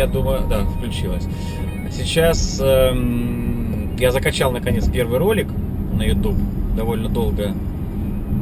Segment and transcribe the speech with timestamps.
[0.00, 1.28] я думаю, да, включилась.
[1.90, 5.48] Сейчас эм, я закачал наконец первый ролик
[5.92, 6.38] на YouTube.
[6.74, 7.52] Довольно долго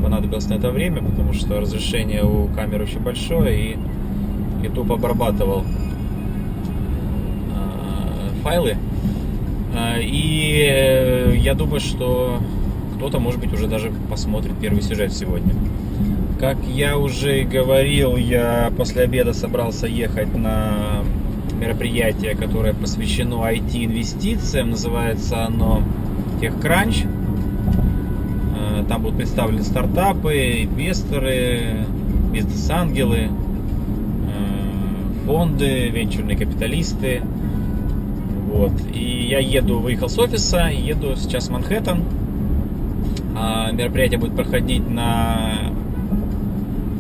[0.01, 3.77] понадобилось на это время, потому что разрешение у камеры очень большое, и
[4.62, 5.64] YouTube обрабатывал
[7.55, 8.77] э, файлы.
[9.75, 12.38] Э, и э, я думаю, что
[12.95, 15.54] кто-то, может быть, уже даже посмотрит первый сюжет сегодня.
[16.38, 21.03] Как я уже говорил, я после обеда собрался ехать на
[21.58, 24.71] мероприятие, которое посвящено IT-инвестициям.
[24.71, 25.82] Называется оно
[26.40, 27.07] TechCrunch.
[28.57, 31.86] Э, там будут представлены стартапы, инвесторы,
[32.33, 37.22] бизнес-ангелы, э, фонды, венчурные капиталисты.
[38.52, 38.72] Вот.
[38.94, 42.02] И я еду, выехал с офиса, еду сейчас в Манхэттен.
[43.36, 45.72] А мероприятие будет проходить на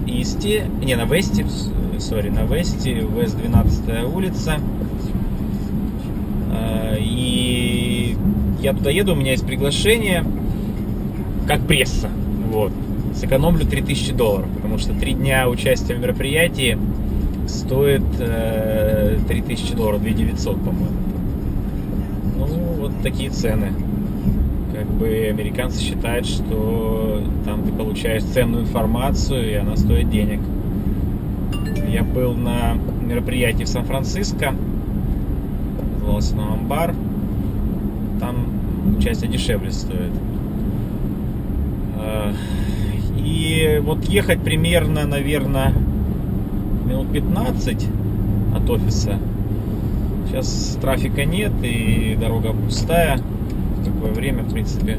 [0.06, 1.44] Исте, не, на Весте,
[2.00, 4.56] сори, на Весте, Вест 12 улица.
[6.52, 8.16] А, и
[8.60, 10.24] я туда еду, у меня есть приглашение,
[11.46, 12.08] как пресса,
[12.50, 12.72] вот.
[13.14, 16.78] Сэкономлю 3000 долларов, потому что три дня участия в мероприятии
[17.48, 20.96] стоит э, 3000 долларов, 2900, по-моему.
[22.36, 22.46] Ну,
[22.80, 23.72] вот такие цены
[24.78, 30.40] как бы американцы считают, что там ты получаешь ценную информацию, и она стоит денег.
[31.88, 34.54] Я был на мероприятии в Сан-Франциско,
[35.94, 36.94] назывался на Амбар.
[38.20, 38.46] Там
[38.98, 40.12] участие дешевле стоит.
[41.96, 42.32] А,
[43.16, 45.72] и вот ехать примерно, наверное,
[46.86, 47.86] минут 15
[48.54, 49.18] от офиса.
[50.28, 53.20] Сейчас трафика нет и дорога пустая
[53.88, 54.98] такое время, в принципе,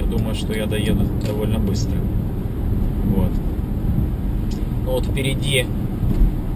[0.00, 1.96] я думаю, что я доеду довольно быстро.
[3.14, 3.30] Вот.
[4.84, 5.66] Ну вот впереди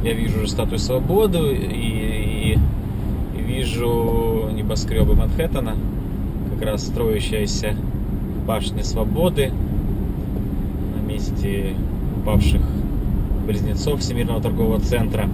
[0.03, 2.59] я вижу уже статую свободы и,
[3.37, 5.75] и, вижу небоскребы Манхэттена,
[6.55, 7.75] как раз строящаяся
[8.47, 9.53] башня свободы
[10.97, 11.75] на месте
[12.21, 12.63] упавших
[13.47, 15.29] близнецов Всемирного торгового центра.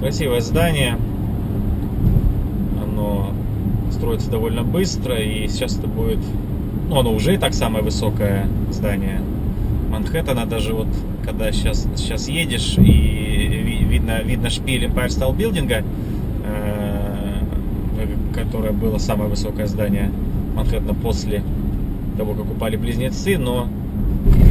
[0.00, 0.98] Красивое здание,
[3.96, 6.18] строится довольно быстро, и сейчас это будет,
[6.88, 9.20] ну, оно уже и так самое высокое здание
[9.90, 10.88] Манхэттена, даже вот
[11.26, 15.84] когда сейчас, сейчас едешь, и видно, видно шпиль Empire Style Building,
[16.44, 17.42] э,
[18.34, 20.10] которое было самое высокое здание
[20.54, 21.42] Манхэттена после
[22.16, 23.68] того, как упали близнецы, но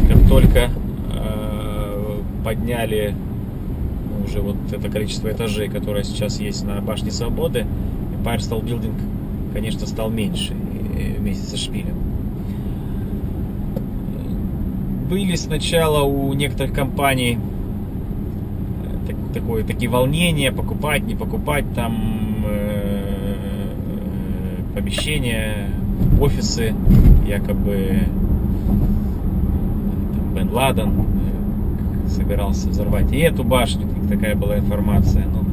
[0.10, 0.70] как только
[1.14, 3.16] э, подняли
[4.28, 7.66] уже вот это количество этажей, которое сейчас есть на башне Свободы,
[8.22, 8.94] Empire Style Building
[9.56, 10.54] конечно, стал меньше
[10.98, 12.05] э, вместе со шпилем.
[15.10, 22.96] Были сначала у некоторых компаний э, так, такое, такие волнения, покупать, не покупать там э,
[24.74, 25.70] помещения,
[26.20, 26.74] офисы,
[27.28, 28.00] якобы
[30.16, 35.26] там, Бен Ладен э, собирался взорвать и эту башню, такая была информация.
[35.32, 35.46] Ну,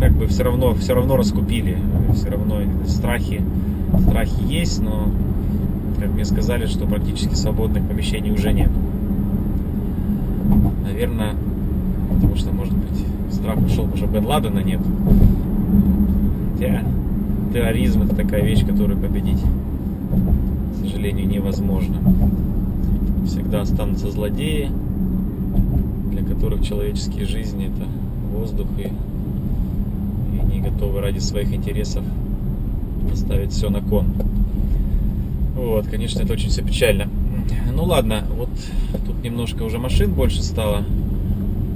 [0.00, 1.78] как бы все равно, все равно раскупили,
[2.14, 3.42] все равно страхи,
[4.08, 5.08] страхи есть, но,
[6.04, 8.70] как мне сказали, что практически свободных помещений уже нет.
[10.82, 11.34] Наверное,
[12.12, 14.80] потому что, может быть, страх ушел, потому что Бен Ладена нет.
[16.52, 16.82] Хотя
[17.54, 21.96] терроризм это такая вещь, которую победить, к сожалению, невозможно.
[23.26, 24.70] Всегда останутся злодеи,
[26.10, 27.88] для которых человеческие жизни это
[28.38, 32.04] воздух и готовы ради своих интересов
[33.08, 34.04] поставить все на кон.
[35.54, 37.08] Вот, конечно, это очень все печально.
[37.72, 38.48] Ну ладно, вот
[39.06, 40.84] тут немножко уже машин больше стало,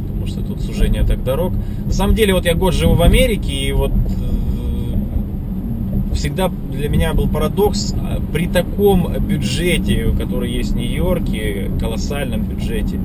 [0.08, 1.52] потому что тут сужение так дорог.
[1.86, 7.14] На самом деле, вот я год живу в Америке, и вот э, всегда для меня
[7.14, 12.98] был парадокс а, при таком бюджете, который есть в Нью-Йорке, колоссальном бюджете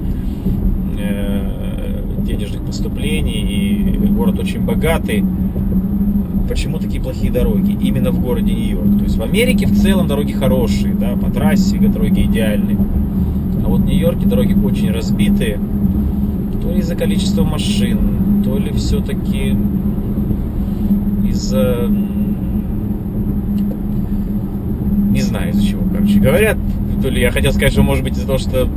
[1.00, 5.24] э, денежных поступлений, и город очень богатый,
[6.54, 9.00] почему такие плохие дороги именно в городе Нью-Йорк.
[9.00, 12.78] То есть в Америке в целом дороги хорошие, да, по трассе дороги идеальные.
[13.66, 15.60] А вот в Нью-Йорке дороги очень разбитые.
[16.62, 19.58] То ли из-за количества машин, то ли все-таки
[21.28, 21.90] из-за...
[25.10, 26.20] Не знаю из-за чего, короче.
[26.20, 26.58] Говорят,
[27.02, 28.70] то ли я хотел сказать, что может быть из-за того, что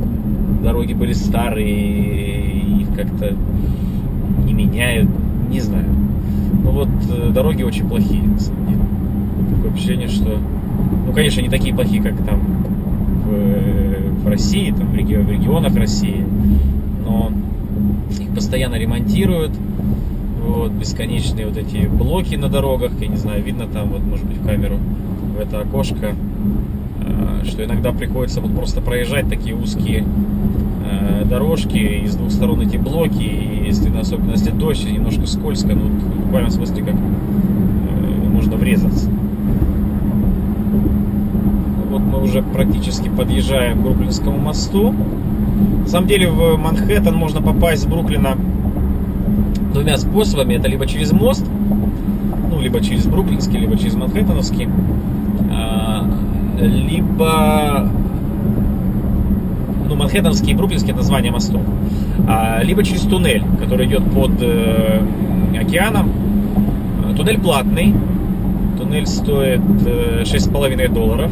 [0.63, 3.35] дороги были старые, и их как-то
[4.47, 5.09] не меняют,
[5.51, 5.85] не знаю.
[6.63, 8.23] Ну вот э, дороги очень плохие.
[9.55, 10.37] Такое впечатление, что...
[11.05, 12.39] Ну, конечно, не такие плохие, как там
[13.25, 15.15] в, в России, там в, реги...
[15.15, 16.25] в регионах России,
[17.05, 17.31] но
[18.35, 19.51] постоянно ремонтируют.
[20.45, 24.37] Вот, бесконечные вот эти блоки на дорогах, я не знаю, видно там, вот, может быть,
[24.37, 24.77] в камеру,
[25.37, 26.15] в это окошко,
[27.01, 30.05] э, что иногда приходится вот просто проезжать такие узкие
[30.89, 35.73] э, дорожки, и с двух сторон эти блоки, и если, особенно если дождь, немножко скользко,
[35.73, 39.09] ну, в буквальном смысле, как э, можно врезаться.
[41.89, 44.93] Вот мы уже практически подъезжаем к Бруклинскому мосту.
[45.83, 48.35] На самом деле в Манхэттен можно попасть с Бруклина
[49.73, 50.55] двумя способами.
[50.55, 51.45] Это либо через мост,
[52.49, 54.67] ну, либо через Бруклинский, либо через Манхэттеновский,
[55.51, 56.05] а,
[56.59, 57.89] либо
[59.87, 61.61] ну, Манхэттенский и Бруклинский это название мостов,
[62.27, 65.01] а, либо через туннель, который идет под э,
[65.59, 66.11] океаном.
[67.15, 67.93] Туннель платный,
[68.77, 71.31] туннель стоит э, 6,5 долларов,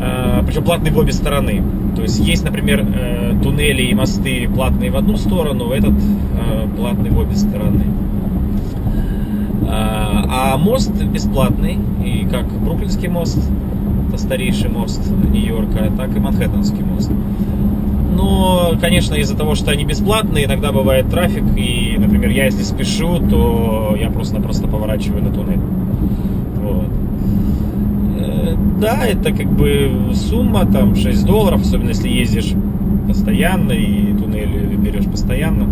[0.00, 1.62] а, причем платный в обе стороны.
[1.96, 7.10] То есть есть, например, э, туннели и мосты платные в одну сторону, этот э, платный
[7.10, 7.84] в обе стороны.
[9.68, 13.38] А, а мост бесплатный, и как Бруклинский мост,
[14.16, 15.00] это старейший мост
[15.32, 17.10] Нью-Йорка, так и Манхэттенский мост.
[18.14, 23.18] Но, конечно, из-за того, что они бесплатные, иногда бывает трафик, и, например, я если спешу,
[23.18, 25.60] то я просто-напросто поворачиваю на туннель.
[26.62, 26.86] Вот.
[28.18, 32.54] Э, да, это как бы сумма, там, 6 долларов, особенно если ездишь
[33.06, 35.66] постоянно и туннель берешь постоянно,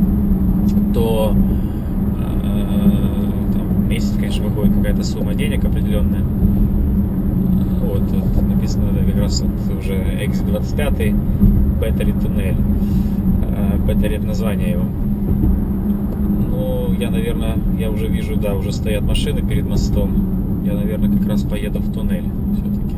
[0.92, 6.24] то э, там, в месяц, конечно, выходит какая-то сумма денег определенная.
[7.94, 10.92] Вот, тут написано да, как раз вот уже Exit 25
[11.80, 12.56] Battery туннель.
[13.86, 14.84] Battery это название его.
[16.50, 20.62] Ну, я, наверное, я уже вижу, да, уже стоят машины перед мостом.
[20.64, 22.24] Я, наверное, как раз поеду в туннель
[22.54, 22.96] все-таки.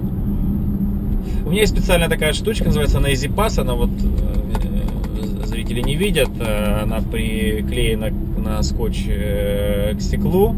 [1.44, 3.60] У меня есть специальная такая штучка, называется она Easy Pass.
[3.60, 8.10] Она вот, э, зрители не видят, э, она приклеена
[8.43, 10.56] на скотч э, к стеклу.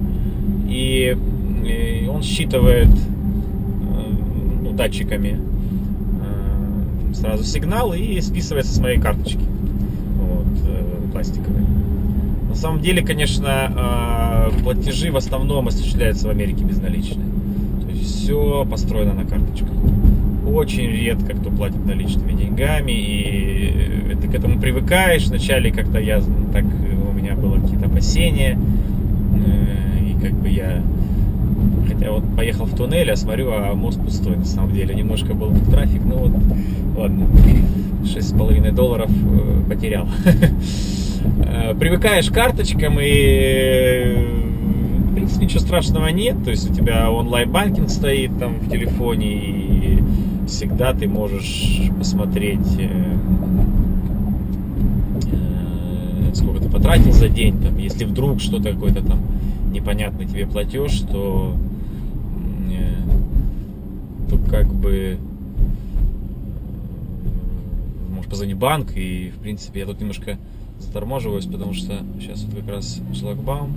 [0.69, 1.17] И
[2.09, 2.89] он считывает
[4.79, 5.39] датчиками
[7.13, 9.45] сразу сигнал и списывается с моей карточки
[10.21, 11.63] вот, пластиковой.
[12.49, 17.27] На самом деле, конечно, платежи в основном осуществляются в Америке безналичные.
[17.83, 19.69] То есть все построено на карточках.
[20.47, 25.27] Очень редко кто платит наличными деньгами, и ты к этому привыкаешь.
[25.27, 26.23] Вначале как-то я
[26.53, 28.59] так у меня было какие-то опасения,
[30.01, 30.83] и как бы я
[31.99, 34.95] Хотя вот поехал в туннель, а смотрю, а мост пустой на самом деле.
[34.95, 36.31] Немножко был трафик, ну вот,
[36.97, 37.27] ладно,
[38.07, 39.11] шесть с половиной долларов
[39.69, 40.07] потерял.
[41.81, 44.15] Привыкаешь к карточкам и
[45.09, 46.37] в принципе ничего страшного нет.
[46.45, 49.99] То есть у тебя онлайн-банкинг стоит там в телефоне и
[50.47, 52.81] всегда ты можешь посмотреть
[56.35, 59.19] сколько ты потратил за день, там, если вдруг что-то какой-то там
[59.73, 61.57] непонятный тебе платеж, то
[64.29, 65.19] то как бы
[68.11, 70.39] можешь позвонить в банк и в принципе я тут немножко
[70.81, 73.73] заторможиваюсь, потому что сейчас вот как раз шлагбаум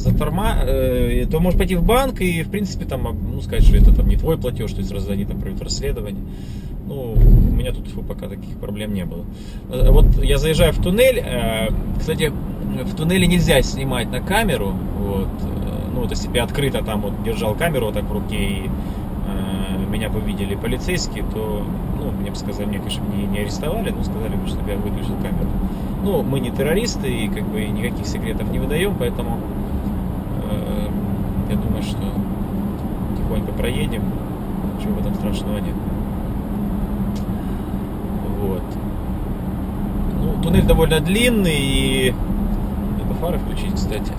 [0.00, 3.94] заторма, э, то можешь пойти в банк и, в принципе, там, ну, сказать, что это
[3.94, 6.22] там не твой платеж, то есть раз они там проведут расследование.
[6.86, 9.24] Ну, у меня тут пока таких проблем не было.
[9.68, 11.18] Вот я заезжаю в туннель.
[11.18, 12.32] Э, кстати,
[12.84, 14.74] в туннеле нельзя снимать на камеру.
[14.98, 15.28] Вот.
[15.92, 18.70] Ну, если бы я открыто там вот держал камеру вот так в руке и
[19.26, 21.64] э, меня видели полицейские, то,
[21.98, 25.16] ну, мне бы сказали, мне, конечно, не, не арестовали, но сказали бы, чтобы я выключил
[25.22, 25.48] камеру.
[26.04, 29.38] Ну, мы не террористы и как бы никаких секретов не выдаем, поэтому
[30.50, 30.88] э,
[31.50, 31.98] я думаю, что
[33.18, 34.02] тихонько проедем,
[34.78, 35.74] ничего в этом страшного нет.
[38.40, 38.62] Вот.
[40.22, 42.14] Ну, туннель довольно длинный и
[42.98, 44.12] надо фары включить, кстати.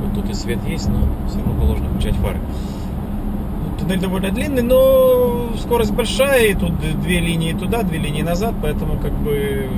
[0.00, 2.38] Вот тут и свет есть, но все равно положено включать фары.
[2.38, 8.54] Ну, туннель довольно длинный, но скорость большая, и тут две линии туда, две линии назад,
[8.62, 9.68] поэтому как бы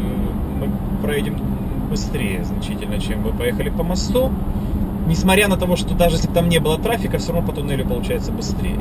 [0.61, 0.69] мы
[1.03, 1.37] проедем
[1.91, 4.31] быстрее значительно, чем вы поехали по мосту.
[5.07, 8.31] Несмотря на то, что даже если там не было трафика, все равно по туннелю получается
[8.31, 8.79] быстрее.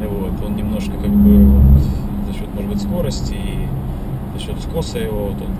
[0.00, 1.80] Вот, он немножко как бы
[2.26, 3.68] за счет, может быть, скорости и
[4.34, 5.54] за счет скоса его, вот он,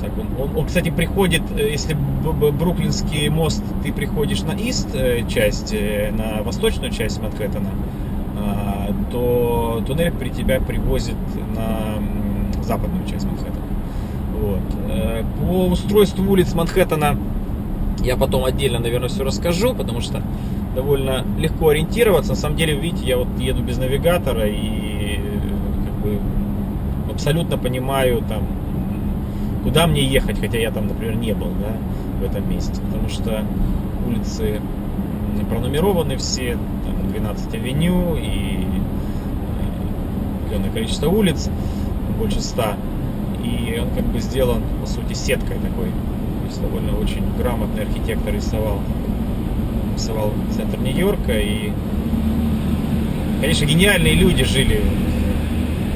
[0.00, 5.22] так он, он, он, кстати, приходит, э, если Бруклинский мост, ты приходишь на ист э,
[5.28, 7.70] часть, э, на восточную часть Манхэттена,
[8.38, 11.16] а, то туннель при тебя привозит
[11.54, 13.60] на западную часть Манхэттена.
[14.40, 14.60] Вот.
[15.40, 17.18] По устройству улиц Манхэттена
[18.02, 20.22] я потом отдельно, наверное, все расскажу, потому что
[20.74, 22.32] довольно легко ориентироваться.
[22.32, 26.18] На самом деле, видите, я вот еду без навигатора и как бы
[27.12, 28.42] абсолютно понимаю, там,
[29.62, 31.76] куда мне ехать, хотя я там, например, не был, да,
[32.20, 32.80] в этом месте.
[32.80, 33.44] Потому что
[34.06, 34.60] улицы
[35.48, 38.64] пронумерованы все, там 12 авеню и
[40.44, 41.48] определенное количество улиц,
[42.18, 42.62] больше 100.
[43.42, 45.86] И он как бы сделан, по сути, сеткой такой.
[45.86, 48.80] То есть довольно очень грамотный архитектор рисовал,
[49.94, 51.38] рисовал центр Нью-Йорка.
[51.38, 51.72] И,
[53.40, 54.82] конечно, гениальные люди жили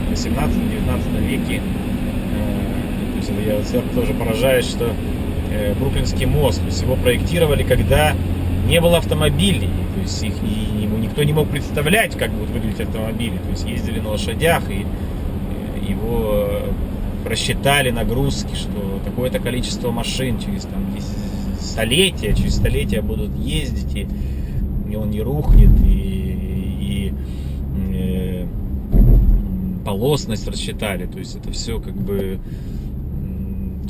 [0.08, 1.60] в 18-19 веке.
[3.28, 4.92] Есть я сверху тоже поражаюсь, что
[5.50, 8.14] э, Бруклинский мост, то есть его проектировали, когда
[8.68, 13.36] не было автомобилей, то есть их не, никто не мог представлять, как будут выглядеть автомобили,
[13.38, 16.48] то есть ездили на лошадях и э, его
[17.24, 20.84] рассчитали нагрузки, что такое-то количество машин через там
[21.60, 24.06] столетия, через столетия будут ездить, и,
[24.90, 27.12] и он не рухнет, и, и
[27.94, 28.46] э,
[29.84, 32.38] полосность рассчитали, то есть это все как бы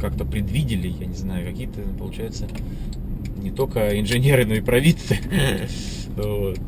[0.05, 2.47] как-то предвидели, я не знаю, какие-то, получается,
[3.39, 5.19] не только инженеры, но и провидцы.
[6.15, 6.61] Вот.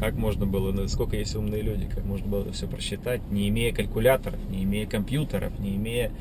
[0.00, 3.74] Как можно было, ну, сколько есть умные люди, как можно было все просчитать, не имея
[3.74, 6.12] калькуляторов, не имея компьютеров, не имея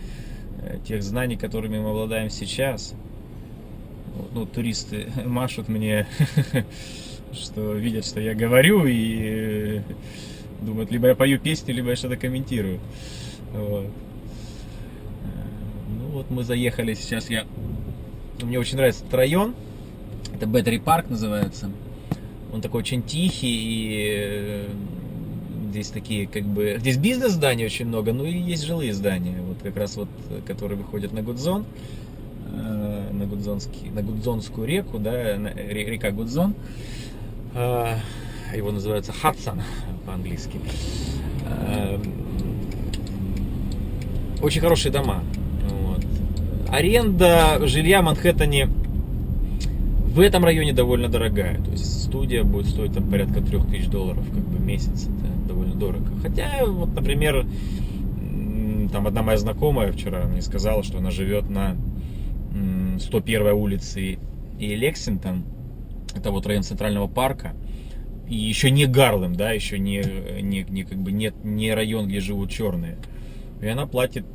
[0.61, 2.95] э, тех знаний, которыми мы обладаем сейчас.
[4.33, 6.05] Ну, туристы машут мне,
[7.31, 9.81] что видят, что я говорю, и э,
[10.61, 12.79] думают, либо я пою песни, либо я что-то комментирую.
[13.53, 13.89] Вот.
[16.25, 17.45] Ну вот мы заехали сейчас, я...
[18.41, 19.55] Мне очень нравится этот район,
[20.33, 21.69] это Battery Park называется.
[22.53, 24.67] Он такой очень тихий, и э,
[25.69, 26.77] здесь такие как бы...
[26.79, 29.41] Здесь бизнес-зданий очень много, но и есть жилые здания.
[29.41, 30.07] Вот как раз вот,
[30.45, 31.65] которые выходят на Гудзон,
[32.53, 36.55] э, на, Гудзонский, на Гудзонскую реку, да, река Гудзон.
[37.53, 37.97] Э,
[38.55, 39.61] его называется Хадсон
[40.05, 40.59] по-английски.
[44.41, 45.23] Очень хорошие дома.
[46.75, 51.57] Аренда жилья в Манхэттене в этом районе довольно дорогая.
[51.63, 55.07] То есть студия будет стоить там порядка 3000 долларов как бы в месяц.
[55.07, 56.05] Это довольно дорого.
[56.21, 57.45] Хотя, вот, например,
[58.91, 61.77] там одна моя знакомая вчера мне сказала, что она живет на
[62.99, 64.17] 101 улице
[64.59, 65.45] и Лексингтон.
[66.13, 67.53] Это вот район Центрального парка.
[68.27, 70.03] И еще не Гарлем, да, еще не,
[70.41, 72.97] не, не, как бы не, не район, где живут черные.
[73.61, 74.25] И она платит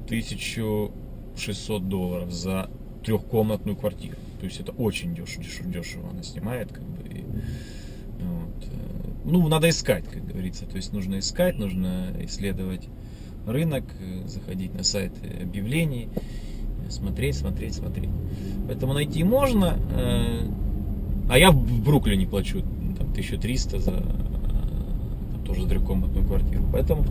[1.41, 2.71] 1600 долларов за
[3.05, 4.17] трехкомнатную квартиру.
[4.41, 7.09] То есть это очень дешево, дешево, дешево она снимает, как бы.
[7.09, 7.25] И,
[8.21, 8.65] вот.
[8.65, 10.67] Э, ну, надо искать, как говорится.
[10.67, 12.89] То есть нужно искать, нужно исследовать
[13.47, 13.85] рынок,
[14.27, 16.09] заходить на сайты объявлений,
[16.91, 18.11] смотреть, смотреть, смотреть.
[18.67, 19.79] Поэтому найти можно.
[19.95, 20.47] Э,
[21.29, 22.61] а я в Бруклине плачу
[22.99, 26.65] там, 1300 за там, тоже трехкомнатную квартиру.
[26.73, 27.05] Поэтому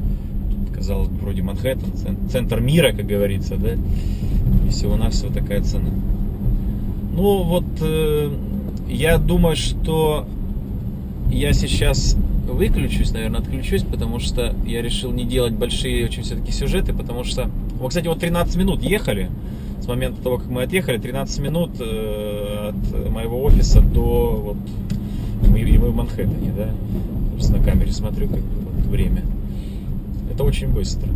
[0.74, 5.90] казалось бы, вроде Манхэттен, центр мира, как говорится, да, и всего-навсего такая цена.
[7.14, 8.32] Ну, вот э,
[8.88, 10.26] я думаю, что
[11.32, 12.16] я сейчас
[12.50, 17.50] выключусь, наверное, отключусь, потому что я решил не делать большие очень все-таки сюжеты, потому что...
[17.80, 19.30] Вот, кстати, вот 13 минут ехали,
[19.82, 24.58] с момента того, как мы отъехали, 13 минут э, от моего офиса до вот...
[25.48, 26.70] Мы, мы в Манхэттене, да?
[27.34, 29.24] Просто на камере смотрю, как вот, время.
[30.39, 31.10] Это очень быстро.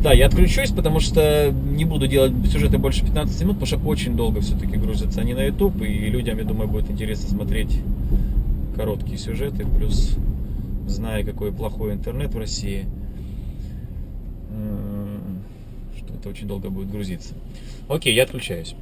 [0.00, 4.14] Да, я отключусь, потому что не буду делать сюжеты больше 15 минут, потому что очень
[4.14, 7.80] долго все-таки грузятся они на YouTube, и людям, я думаю, будет интересно смотреть
[8.76, 10.14] короткие сюжеты, плюс
[10.86, 12.84] зная, какой плохой интернет в России,
[15.96, 17.34] что это очень долго будет грузиться.
[17.88, 18.76] Окей, я отключаюсь.